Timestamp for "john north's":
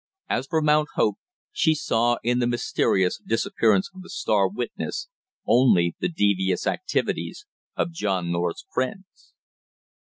7.91-8.65